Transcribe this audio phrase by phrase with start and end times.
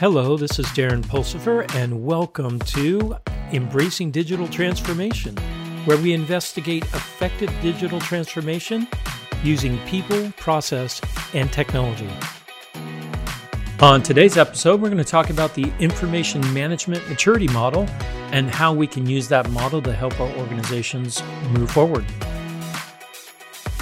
[0.00, 3.18] Hello, this is Darren Pulsipher, and welcome to
[3.52, 5.36] Embracing Digital Transformation,
[5.84, 8.88] where we investigate effective digital transformation
[9.44, 11.02] using people, process,
[11.34, 12.08] and technology.
[13.80, 17.86] On today's episode, we're going to talk about the information management maturity model
[18.32, 22.06] and how we can use that model to help our organizations move forward.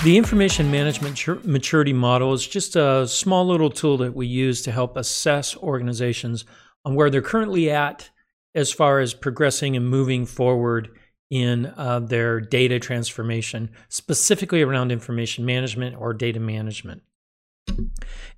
[0.04, 4.70] The information management maturity model is just a small little tool that we use to
[4.70, 6.44] help assess organizations
[6.84, 8.08] on where they're currently at
[8.54, 10.96] as far as progressing and moving forward
[11.30, 17.02] in uh, their data transformation, specifically around information management or data management.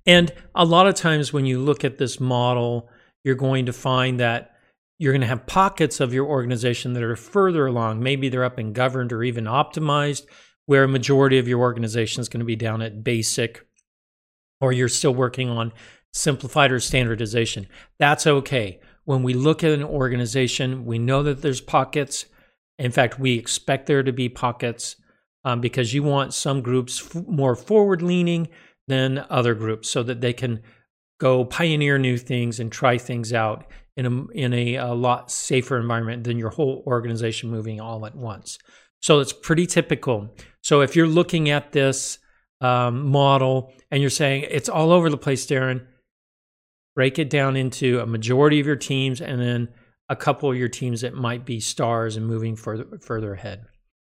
[0.07, 2.89] And a lot of times when you look at this model,
[3.23, 4.55] you're going to find that
[4.97, 8.01] you're going to have pockets of your organization that are further along.
[8.01, 10.25] Maybe they're up and governed or even optimized
[10.65, 13.65] where a majority of your organization is going to be down at basic
[14.59, 15.73] or you're still working on
[16.13, 17.67] simplified or standardization.
[17.99, 18.79] That's okay.
[19.05, 22.25] When we look at an organization, we know that there's pockets.
[22.77, 24.95] In fact, we expect there to be pockets
[25.43, 28.47] um, because you want some groups f- more forward leaning
[28.87, 30.61] than other groups so that they can
[31.19, 33.65] go pioneer new things and try things out
[33.97, 38.15] in a, in a, a lot safer environment than your whole organization moving all at
[38.15, 38.57] once.
[39.01, 40.29] So it's pretty typical.
[40.61, 42.19] So if you're looking at this
[42.61, 45.85] um, model and you're saying it's all over the place, Darren,
[46.95, 49.69] break it down into a majority of your teams and then
[50.09, 53.65] a couple of your teams that might be stars and moving further further ahead.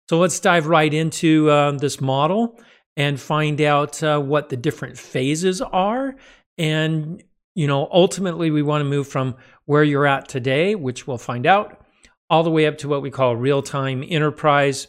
[0.09, 2.59] So let's dive right into um, this model
[2.95, 6.15] and find out uh, what the different phases are.
[6.57, 7.23] And
[7.55, 11.47] you know, ultimately, we want to move from where you're at today, which we'll find
[11.47, 11.83] out,
[12.29, 14.87] all the way up to what we call real time enterprise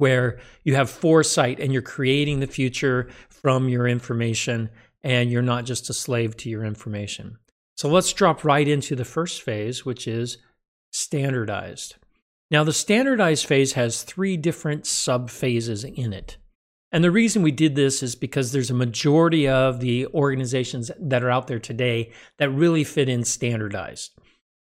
[0.00, 4.70] where you have foresight and you're creating the future from your information
[5.02, 7.38] and you're not just a slave to your information.
[7.76, 10.38] So let's drop right into the first phase, which is
[10.90, 11.96] standardized.
[12.50, 16.36] Now, the standardized phase has three different sub phases in it.
[16.92, 21.22] And the reason we did this is because there's a majority of the organizations that
[21.22, 24.18] are out there today that really fit in standardized.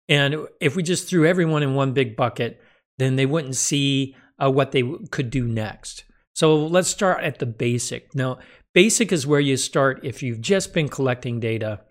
[0.08, 2.62] And if we just threw everyone in one big bucket,
[2.98, 6.04] then they wouldn't see uh, what they could do next.
[6.34, 8.16] So let's start at the basic.
[8.16, 8.40] Now,
[8.74, 11.82] basic is where you start if you've just been collecting data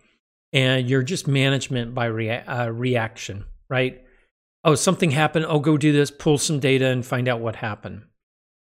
[0.53, 4.03] and you're just management by rea- uh, reaction, right?
[4.65, 5.47] Oh, something happened.
[5.49, 8.03] Oh, go do this, pull some data and find out what happened.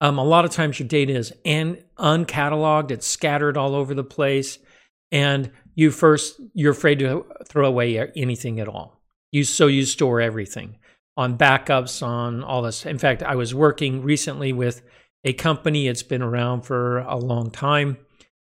[0.00, 4.04] Um, a lot of times your data is an- uncatalogued, it's scattered all over the
[4.04, 4.58] place,
[5.10, 9.00] and you first you're afraid to throw away anything at all.
[9.30, 10.76] You so you store everything
[11.16, 12.86] on backups, on all this.
[12.86, 14.82] In fact, I was working recently with
[15.24, 17.98] a company, it's been around for a long time.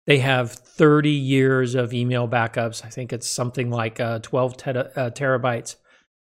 [0.06, 2.84] They have 30 years of email backups.
[2.84, 5.76] I think it's something like uh, 12 ter- uh, terabytes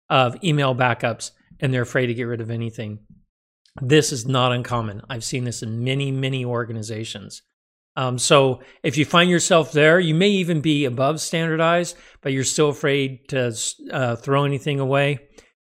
[0.09, 2.99] of email backups, and they're afraid to get rid of anything.
[3.81, 5.01] This is not uncommon.
[5.09, 7.41] I've seen this in many, many organizations.
[7.95, 12.43] Um, so if you find yourself there, you may even be above standardized, but you're
[12.43, 13.55] still afraid to
[13.91, 15.19] uh, throw anything away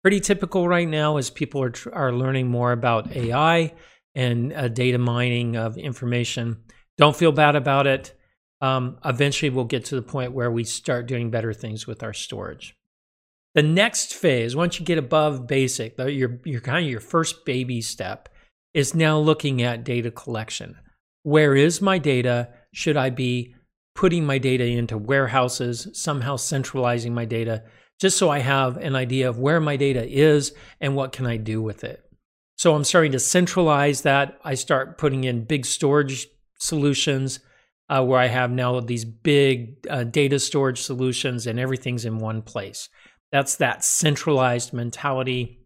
[0.07, 3.75] pretty typical right now as people are, are learning more about AI
[4.15, 6.57] and uh, data mining of information.
[6.97, 8.17] Don't feel bad about it.
[8.61, 12.13] Um, eventually, we'll get to the point where we start doing better things with our
[12.13, 12.77] storage.
[13.57, 17.81] The next phase, once you get above basic, your, your kind of your first baby
[17.81, 18.29] step,
[18.75, 20.77] is now looking at data collection.
[21.25, 22.51] Where is my data?
[22.73, 23.57] Should I be
[23.97, 27.65] putting my data into warehouses, somehow centralizing my data
[28.01, 31.37] just so I have an idea of where my data is and what can I
[31.37, 32.03] do with it.
[32.57, 34.39] So I'm starting to centralize that.
[34.45, 36.27] I start putting in big storage
[36.59, 37.41] solutions
[37.89, 42.43] uh, where I have now these big uh, data storage solutions and everything's in one
[42.43, 42.89] place.
[43.31, 45.61] That's that centralized mentality.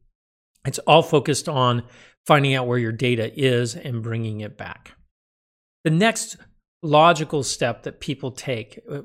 [0.67, 1.85] It's all focused on
[2.27, 4.93] finding out where your data is and bringing it back.
[5.85, 6.37] The next
[6.83, 9.03] logical step that people take uh,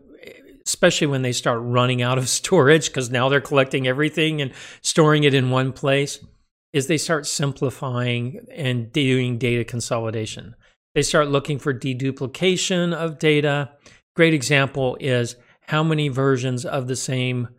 [0.66, 4.52] especially when they start running out of storage because now they're collecting everything and
[4.82, 6.20] storing it in one place,
[6.74, 10.56] is they start simplifying and doing data consolidation.
[10.94, 13.72] They start looking for deduplication of data.
[14.16, 17.50] Great example is how many versions of the same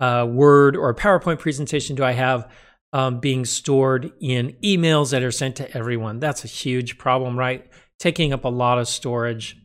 [0.00, 2.50] uh, Word or PowerPoint presentation do I have
[2.92, 6.20] um, being stored in emails that are sent to everyone?
[6.20, 7.66] That's a huge problem, right?
[7.98, 9.56] Taking up a lot of storage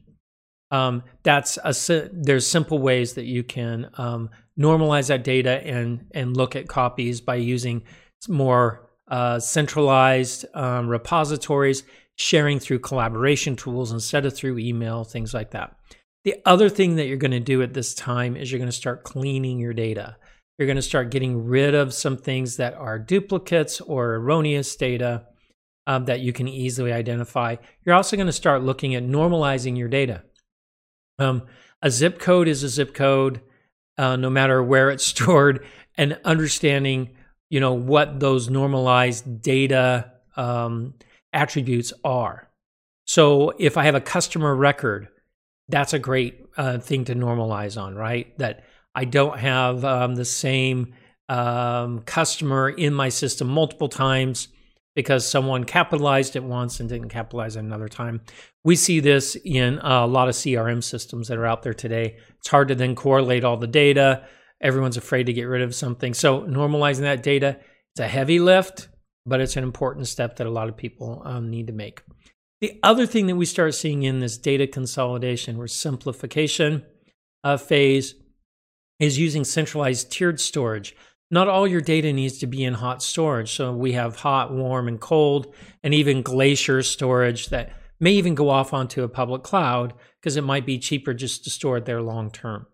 [0.72, 6.38] um, that's a there's simple ways that you can um, normalize that data and and
[6.38, 7.84] look at copies by using
[8.28, 11.84] more uh, centralized um, repositories,
[12.16, 15.76] sharing through collaboration tools instead of through email, things like that.
[16.26, 18.76] The other thing that you're going to do at this time is you're going to
[18.76, 20.18] start cleaning your data.
[20.58, 25.26] You're going to start getting rid of some things that are duplicates or erroneous data
[25.88, 27.56] um, that you can easily identify.
[27.84, 30.24] You're also going to start looking at normalizing your data.
[31.20, 31.44] Um,
[31.82, 33.42] a zip code is a zip code,
[33.98, 35.66] uh, no matter where it's stored,
[35.98, 37.12] and understanding,
[37.50, 40.94] you know, what those normalized data um,
[41.34, 42.50] attributes are.
[43.06, 45.10] So if I have a customer record,
[45.68, 48.38] that's a great uh, thing to normalize on, right?
[48.38, 48.64] That
[48.96, 50.94] I don't have um, the same
[51.28, 54.48] um, customer in my system multiple times
[55.00, 58.20] because someone capitalized it once and didn't capitalize it another time.
[58.66, 62.18] We see this in a lot of CRM systems that are out there today.
[62.40, 64.28] It's hard to then correlate all the data.
[64.60, 66.14] Everyone's afraid to get rid of something.
[66.14, 67.62] So normalizing that data,
[67.94, 68.90] it's a heavy lift,
[69.26, 72.02] but it's an important step that a lot of people um, need to make.
[72.60, 76.84] The other thing that we start seeing in this data consolidation or simplification
[77.42, 78.16] uh, phase
[79.00, 80.94] is using centralized tiered storage.
[81.32, 83.52] Not all your data needs to be in hot storage.
[83.52, 85.54] So we have hot, warm, and cold,
[85.84, 90.44] and even glacier storage that may even go off onto a public cloud because it
[90.44, 92.66] might be cheaper just to store it there long term.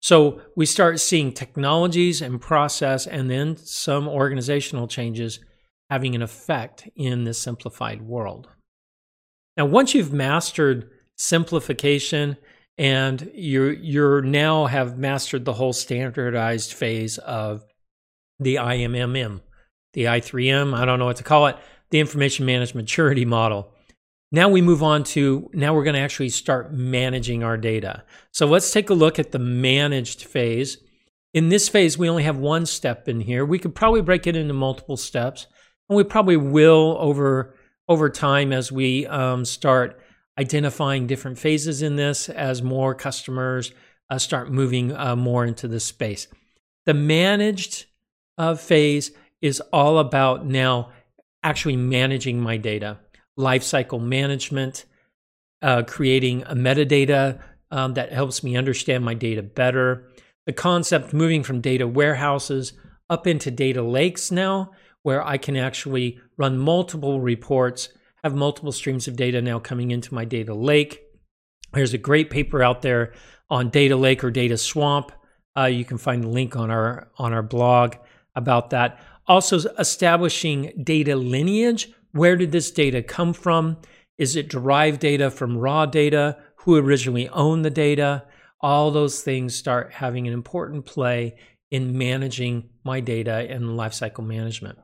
[0.00, 5.38] So we start seeing technologies and process and then some organizational changes
[5.90, 8.48] having an effect in this simplified world.
[9.56, 12.36] Now, once you've mastered simplification
[12.78, 17.62] and you're you're now have mastered the whole standardized phase of
[18.42, 19.40] the IMMM,
[19.92, 21.56] the I3M, I don't know what to call it,
[21.90, 23.72] the information management maturity model.
[24.30, 28.02] Now we move on to now we're going to actually start managing our data.
[28.30, 30.78] So let's take a look at the managed phase.
[31.34, 33.44] In this phase, we only have one step in here.
[33.44, 35.46] We could probably break it into multiple steps,
[35.88, 37.54] and we probably will over
[37.88, 40.00] over time as we um, start
[40.38, 43.72] identifying different phases in this as more customers
[44.08, 46.26] uh, start moving uh, more into this space.
[46.86, 47.86] The managed
[48.38, 50.90] uh, phase is all about now
[51.42, 52.98] actually managing my data,
[53.38, 54.84] lifecycle management,
[55.60, 57.40] uh, creating a metadata
[57.70, 60.08] um, that helps me understand my data better.
[60.46, 62.72] The concept moving from data warehouses
[63.08, 64.70] up into data lakes now
[65.02, 67.88] where I can actually run multiple reports,
[68.22, 71.02] have multiple streams of data now coming into my data lake.
[71.72, 73.12] There's a great paper out there
[73.50, 75.12] on data lake or data swamp.
[75.56, 77.96] Uh, you can find the link on our on our blog
[78.34, 78.98] about that.
[79.26, 81.90] Also, establishing data lineage.
[82.12, 83.78] Where did this data come from?
[84.18, 86.38] Is it derived data from raw data?
[86.56, 88.24] Who originally owned the data?
[88.60, 91.36] All those things start having an important play
[91.70, 94.78] in managing my data and lifecycle management.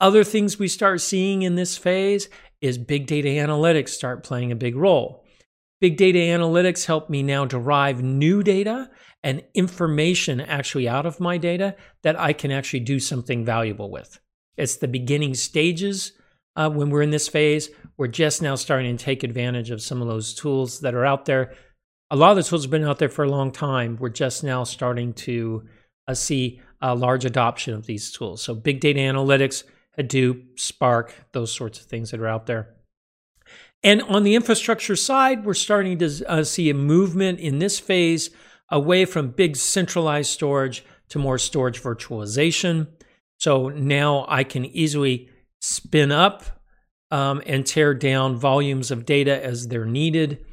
[0.00, 2.28] Other things we start seeing in this phase
[2.60, 5.25] is big data analytics start playing a big role.
[5.80, 8.90] Big data analytics help me now derive new data
[9.22, 14.18] and information actually out of my data that I can actually do something valuable with.
[14.56, 16.12] It's the beginning stages
[16.54, 17.68] uh, when we're in this phase.
[17.98, 21.26] We're just now starting to take advantage of some of those tools that are out
[21.26, 21.54] there.
[22.10, 23.98] A lot of the tools have been out there for a long time.
[24.00, 25.64] We're just now starting to
[26.08, 28.42] uh, see a large adoption of these tools.
[28.42, 29.64] So, big data analytics
[29.98, 32.75] Hadoop, Spark, those sorts of things that are out there.
[33.86, 38.30] And on the infrastructure side, we're starting to uh, see a movement in this phase
[38.68, 42.88] away from big centralized storage to more storage virtualization.
[43.38, 45.28] So now I can easily
[45.60, 46.42] spin up
[47.12, 50.44] um, and tear down volumes of data as they're needed.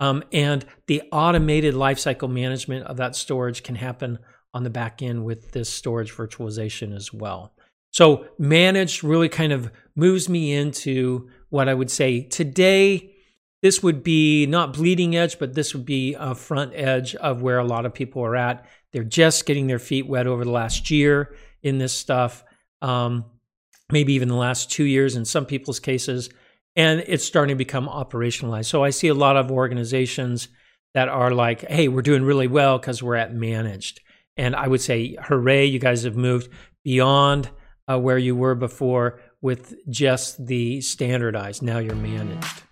[0.00, 4.18] Um, and the automated lifecycle management of that storage can happen
[4.54, 7.52] on the back end with this storage virtualization as well.
[7.90, 13.14] So managed really kind of moves me into what I would say today.
[13.60, 17.58] This would be not bleeding edge, but this would be a front edge of where
[17.58, 18.66] a lot of people are at.
[18.92, 22.44] They're just getting their feet wet over the last year in this stuff,
[22.82, 23.24] um,
[23.90, 26.30] maybe even the last two years in some people's cases,
[26.76, 28.66] and it's starting to become operationalized.
[28.66, 30.48] So I see a lot of organizations
[30.94, 34.00] that are like, hey, we're doing really well because we're at managed.
[34.36, 36.48] And I would say, hooray, you guys have moved
[36.84, 37.50] beyond
[37.90, 41.62] uh, where you were before with just the standardized.
[41.62, 42.62] Now you're managed.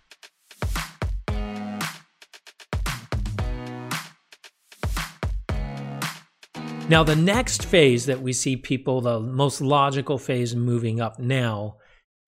[6.88, 11.78] Now, the next phase that we see people, the most logical phase moving up now,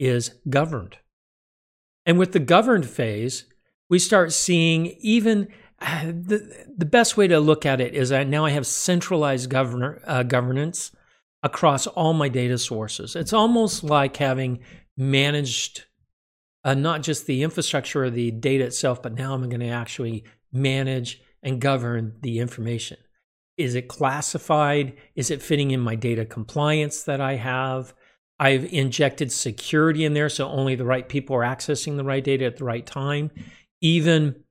[0.00, 0.96] is governed.
[2.04, 3.44] And with the governed phase,
[3.88, 5.46] we start seeing even
[5.80, 10.02] the, the best way to look at it is that now I have centralized governor,
[10.04, 10.90] uh, governance
[11.42, 13.14] across all my data sources.
[13.14, 14.60] It's almost like having
[14.96, 15.84] managed
[16.64, 20.24] uh, not just the infrastructure or the data itself, but now I'm going to actually
[20.52, 22.96] manage, and govern the information.
[23.56, 24.96] Is it classified?
[25.14, 27.94] Is it fitting in my data compliance that I have?
[28.40, 32.44] I've injected security in there so only the right people are accessing the right data
[32.44, 33.30] at the right time.
[33.80, 34.44] Even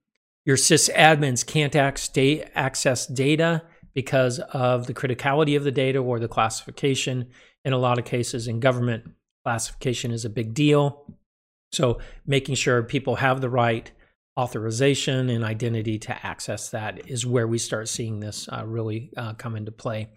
[0.46, 3.64] your sysadmins can't access data
[3.98, 7.28] because of the criticality of the data or the classification.
[7.66, 9.10] In a lot of cases, in government,
[9.44, 11.12] classification is a big deal.
[11.72, 13.92] So, making sure people have the right
[14.40, 19.34] authorization and identity to access that is where we start seeing this uh, really uh,
[19.34, 20.10] come into play.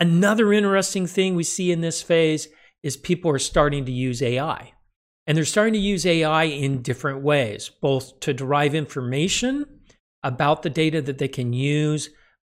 [0.00, 2.48] Another interesting thing we see in this phase
[2.82, 4.72] is people are starting to use AI.
[5.26, 9.66] And they're starting to use AI in different ways, both to derive information
[10.22, 12.08] about the data that they can use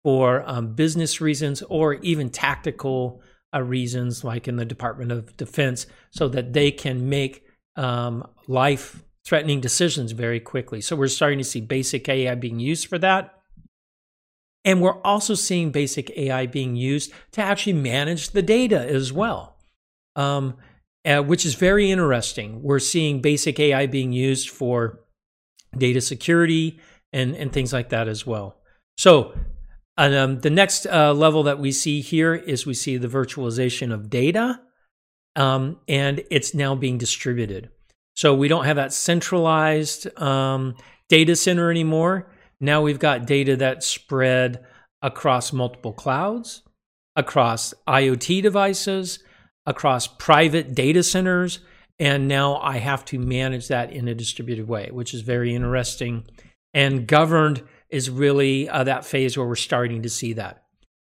[0.03, 3.21] for um, business reasons or even tactical
[3.53, 7.43] uh, reasons, like in the Department of Defense, so that they can make
[7.75, 10.81] um, life threatening decisions very quickly.
[10.81, 13.39] So we're starting to see basic AI being used for that.
[14.65, 19.57] And we're also seeing basic AI being used to actually manage the data as well,
[20.15, 20.55] um,
[21.05, 22.61] uh, which is very interesting.
[22.61, 25.01] We're seeing basic AI being used for
[25.77, 26.79] data security
[27.11, 28.57] and, and things like that as well.
[28.97, 29.33] So
[29.97, 34.09] um, the next uh, level that we see here is we see the virtualization of
[34.09, 34.59] data,
[35.35, 37.69] um, and it's now being distributed.
[38.15, 40.75] So we don't have that centralized um,
[41.09, 42.29] data center anymore.
[42.59, 44.63] Now we've got data that's spread
[45.01, 46.63] across multiple clouds,
[47.15, 49.19] across IoT devices,
[49.65, 51.59] across private data centers.
[51.99, 56.25] And now I have to manage that in a distributed way, which is very interesting.
[56.73, 60.63] And governed is really uh, that phase where we're starting to see that.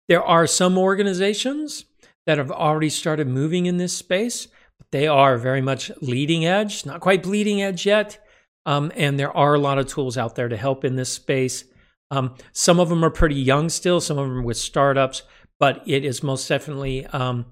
[0.10, 1.86] There are some organizations
[2.26, 4.48] that have already started moving in this space.
[4.92, 8.20] They are very much leading edge, not quite bleeding edge yet.
[8.66, 11.66] Um, and there are a lot of tools out there to help in this space.
[12.12, 15.24] Um, some of them are pretty young still, some of them with startups,
[15.60, 17.46] but it is most definitely um,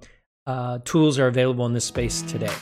[0.46, 2.54] uh, tools are available in this space today.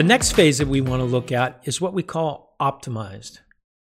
[0.00, 3.40] The next phase that we want to look at is what we call optimized.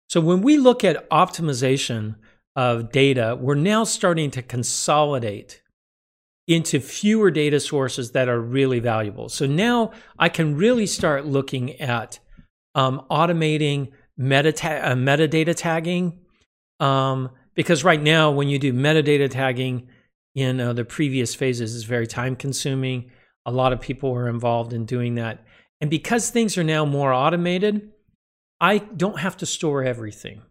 [0.08, 2.14] So when we look at optimization,
[2.56, 5.60] of data, we're now starting to consolidate
[6.46, 9.28] into fewer data sources that are really valuable.
[9.28, 12.20] So now I can really start looking at
[12.74, 16.20] um, automating metata- uh, metadata tagging.
[16.80, 19.88] Um, because right now, when you do metadata tagging
[20.34, 23.10] in uh, the previous phases, is very time consuming.
[23.44, 25.44] A lot of people are involved in doing that.
[25.80, 27.90] And because things are now more automated,
[28.60, 30.42] I don't have to store everything.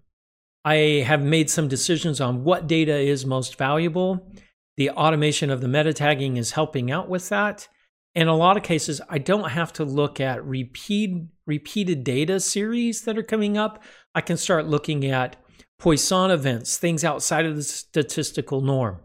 [0.64, 4.32] I have made some decisions on what data is most valuable.
[4.78, 7.68] The automation of the meta tagging is helping out with that.
[8.16, 13.02] In a lot of cases, I don't have to look at repeat, repeated data series
[13.02, 13.84] that are coming up.
[14.16, 15.36] I can start looking at
[15.80, 19.00] Poisson events, things outside of the statistical norm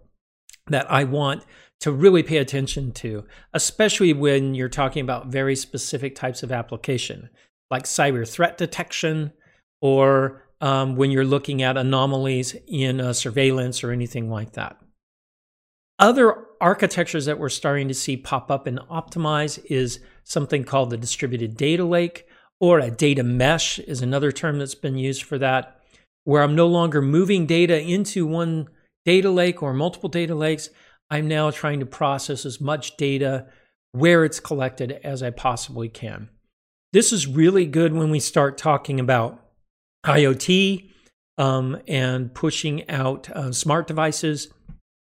[0.68, 1.44] that I want
[1.82, 7.28] to really pay attention to, especially when you're talking about very specific types of application,
[7.70, 9.32] like cyber threat detection
[9.80, 14.78] or um, when you're looking at anomalies in surveillance or anything like that.
[15.98, 20.96] Other architectures that we're starting to see pop up and optimize is something called the
[20.96, 22.28] distributed data lake,
[22.60, 25.80] or a data mesh is another term that's been used for that,
[26.22, 28.68] where I'm no longer moving data into one
[29.04, 30.70] data lake or multiple data lakes.
[31.12, 33.44] I'm now trying to process as much data
[33.92, 36.30] where it's collected as I possibly can.
[36.94, 39.38] This is really good when we start talking about
[40.06, 40.88] IoT
[41.36, 44.48] um, and pushing out uh, smart devices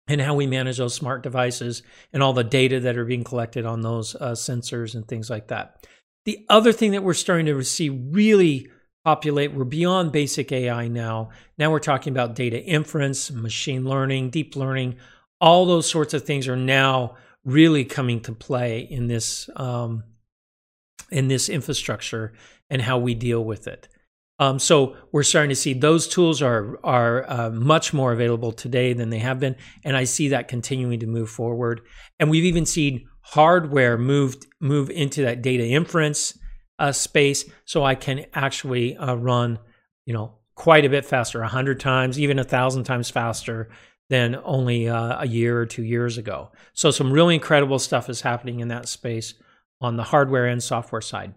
[0.07, 3.67] and how we manage those smart devices and all the data that are being collected
[3.67, 5.85] on those uh, sensors and things like that.
[6.26, 8.69] The other thing that we're starting to see really
[9.05, 11.31] populate, we're beyond basic AI now.
[11.59, 14.95] Now we're talking about data inference, machine learning, deep learning.
[15.40, 20.04] All those sorts of things are now really coming to play in this um,
[21.11, 22.33] in this infrastructure
[22.71, 23.88] and how we deal with it.
[24.40, 28.92] Um, so we're starting to see those tools are are uh, much more available today
[28.92, 31.80] than they have been, and I see that continuing to move forward.
[32.21, 36.38] And we've even seen hardware moved move into that data inference
[36.78, 39.59] uh, space, so I can actually uh, run,
[40.07, 43.71] you know, quite a bit faster, a hundred times, even a thousand times faster
[44.10, 46.50] than only uh, a year or two years ago.
[46.72, 49.34] So some really incredible stuff is happening in that space
[49.80, 51.34] on the hardware and software side.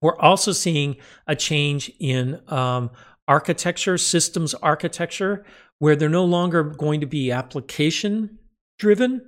[0.00, 2.90] We're also seeing a change in um,
[3.26, 5.44] architecture, systems architecture,
[5.78, 8.38] where they're no longer going to be application
[8.78, 9.22] driven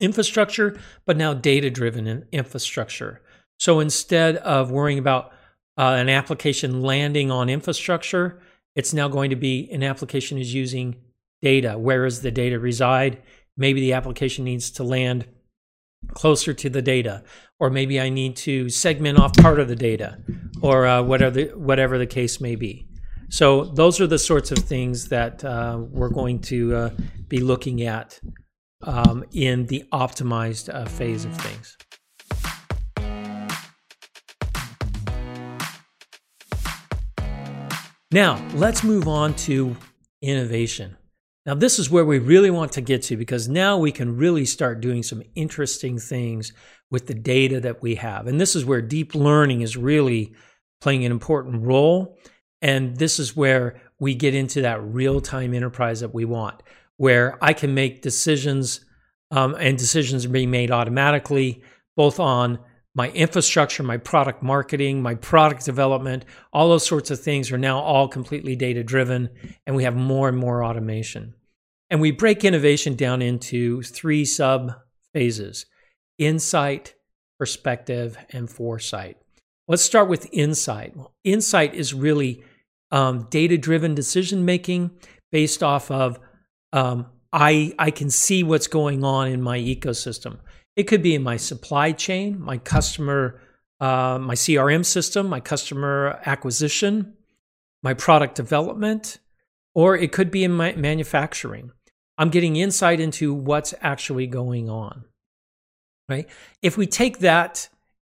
[0.00, 3.22] infrastructure, but now data driven infrastructure.
[3.58, 5.32] So instead of worrying about
[5.78, 8.40] uh, an application landing on infrastructure,
[8.74, 10.96] it's now going to be an application is using
[11.42, 11.76] data.
[11.76, 13.22] Where does the data reside?
[13.56, 15.26] Maybe the application needs to land
[16.14, 17.22] closer to the data,
[17.60, 20.18] or maybe I need to segment off part of the data,
[20.62, 22.88] or uh, whatever the, whatever the case may be.
[23.28, 26.90] So those are the sorts of things that uh, we're going to uh,
[27.28, 28.20] be looking at
[28.82, 31.76] um, in the optimized uh, phase of things.
[38.10, 39.74] Now, let's move on to
[40.20, 40.98] innovation.
[41.44, 44.44] Now, this is where we really want to get to because now we can really
[44.44, 46.52] start doing some interesting things
[46.90, 48.26] with the data that we have.
[48.26, 50.34] And this is where deep learning is really
[50.80, 52.16] playing an important role.
[52.60, 56.62] And this is where we get into that real time enterprise that we want,
[56.96, 58.84] where I can make decisions
[59.32, 61.62] um, and decisions are being made automatically,
[61.96, 62.58] both on
[62.94, 67.80] my infrastructure, my product marketing, my product development, all those sorts of things are now
[67.80, 69.30] all completely data driven,
[69.66, 71.34] and we have more and more automation.
[71.90, 74.72] And we break innovation down into three sub
[75.12, 75.66] phases
[76.18, 76.94] insight,
[77.38, 79.16] perspective, and foresight.
[79.66, 80.96] Let's start with insight.
[80.96, 82.44] Well, insight is really
[82.90, 84.90] um, data driven decision making
[85.30, 86.20] based off of
[86.72, 90.38] um, I, I can see what's going on in my ecosystem.
[90.76, 93.40] It could be in my supply chain, my customer,
[93.80, 97.14] uh, my CRM system, my customer acquisition,
[97.82, 99.18] my product development,
[99.74, 101.72] or it could be in my manufacturing.
[102.18, 105.04] I'm getting insight into what's actually going on.
[106.08, 106.28] Right?
[106.62, 107.68] If we take that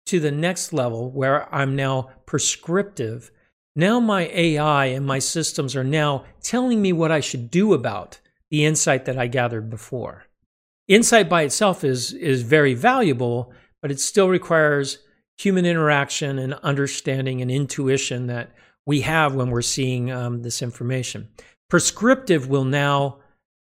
[0.07, 3.31] to the next level where I'm now prescriptive,
[3.75, 8.19] now my AI and my systems are now telling me what I should do about
[8.49, 10.25] the insight that I gathered before.
[10.87, 13.51] Insight by itself is, is very valuable,
[13.81, 14.99] but it still requires
[15.37, 18.51] human interaction and understanding and intuition that
[18.85, 21.27] we have when we're seeing um, this information.
[21.69, 23.17] Prescriptive will now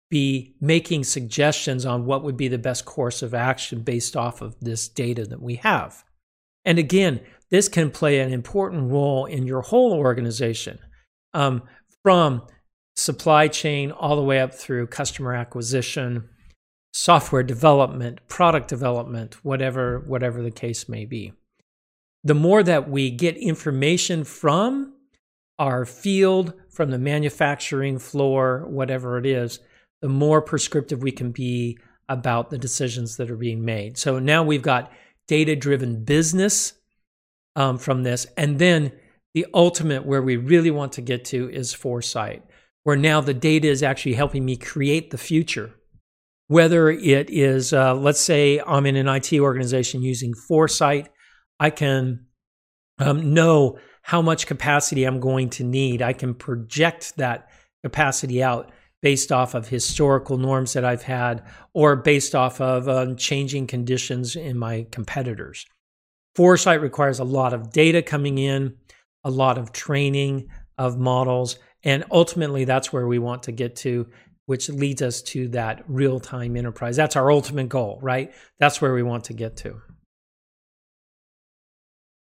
[0.09, 4.55] be making suggestions on what would be the best course of action based off of
[4.59, 6.03] this data that we have.
[6.65, 7.19] And again,
[7.51, 10.79] this can play an important role in your whole organization
[11.33, 11.63] um,
[12.01, 12.43] from
[12.95, 16.27] supply chain all the way up through customer acquisition
[16.91, 21.33] software development, product development, whatever whatever the case may be.
[22.23, 24.93] The more that we get information from
[25.57, 29.59] our field, from the manufacturing floor, whatever it is,
[30.01, 33.97] the more prescriptive we can be about the decisions that are being made.
[33.97, 34.91] So now we've got
[35.27, 36.73] data driven business
[37.55, 38.25] um, from this.
[38.35, 38.91] And then
[39.33, 42.43] the ultimate where we really want to get to is foresight,
[42.83, 45.75] where now the data is actually helping me create the future
[46.49, 51.07] whether it is, uh, let's say I'm in an IT organization using Foresight,
[51.59, 52.25] I can
[52.97, 56.01] um, know how much capacity I'm going to need.
[56.01, 57.49] I can project that
[57.83, 58.71] capacity out
[59.03, 61.43] based off of historical norms that I've had
[61.75, 65.67] or based off of um, changing conditions in my competitors.
[66.35, 68.75] Foresight requires a lot of data coming in,
[69.23, 70.47] a lot of training
[70.79, 74.07] of models, and ultimately that's where we want to get to
[74.49, 76.95] which leads us to that real time enterprise.
[76.95, 78.33] That's our ultimate goal, right?
[78.57, 79.79] That's where we want to get to.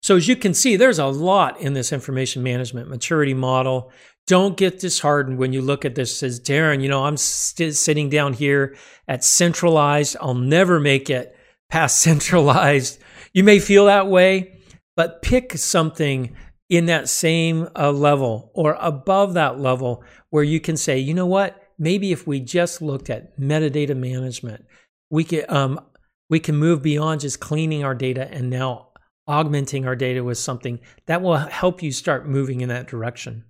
[0.03, 3.93] So, as you can see, there's a lot in this information management maturity model.
[4.27, 8.09] Don't get disheartened when you look at this as Darren, you know, I'm st- sitting
[8.09, 8.77] down here
[9.07, 10.17] at centralized.
[10.21, 11.37] I'll never make it
[11.71, 12.99] past centralized.
[13.33, 14.59] You may feel that way,
[14.97, 16.35] but pick something
[16.69, 21.25] in that same uh, level or above that level where you can say, you know
[21.25, 21.63] what?
[21.79, 24.65] Maybe if we just looked at metadata management,
[25.11, 25.81] we could um,
[26.29, 28.89] we can move beyond just cleaning our data and now
[29.27, 33.45] augmenting our data with something that will help you start moving in that direction.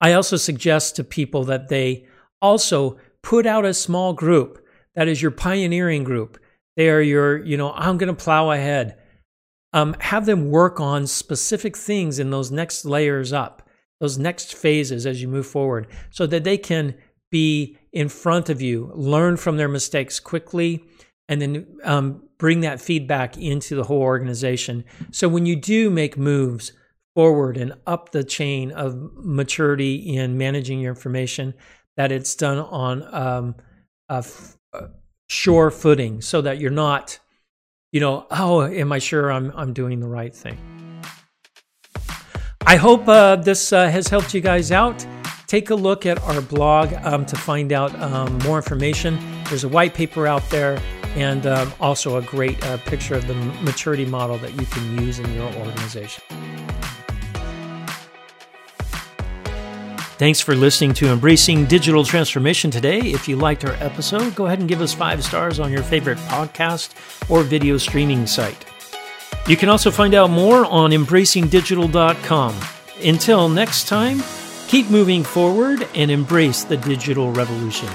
[0.00, 2.06] I also suggest to people that they
[2.40, 4.64] also put out a small group
[4.94, 6.38] that is your pioneering group.
[6.76, 8.98] They are your, you know, I'm going to plow ahead.
[9.72, 13.63] Um, have them work on specific things in those next layers up
[14.00, 16.94] those next phases as you move forward so that they can
[17.30, 20.84] be in front of you, learn from their mistakes quickly,
[21.28, 24.84] and then um, bring that feedback into the whole organization.
[25.10, 26.72] So when you do make moves
[27.14, 31.54] forward and up the chain of maturity in managing your information,
[31.96, 33.54] that it's done on um,
[35.28, 37.18] sure footing so that you're not,
[37.92, 40.83] you know, oh, am I sure I'm, I'm doing the right thing?
[42.66, 45.06] I hope uh, this uh, has helped you guys out.
[45.46, 49.18] Take a look at our blog um, to find out um, more information.
[49.48, 50.80] There's a white paper out there
[51.14, 55.18] and um, also a great uh, picture of the maturity model that you can use
[55.18, 56.24] in your organization.
[60.16, 63.00] Thanks for listening to Embracing Digital Transformation today.
[63.00, 66.18] If you liked our episode, go ahead and give us five stars on your favorite
[66.18, 66.94] podcast
[67.28, 68.64] or video streaming site.
[69.46, 72.60] You can also find out more on embracingdigital.com.
[73.04, 74.22] Until next time,
[74.68, 77.90] keep moving forward and embrace the digital revolution.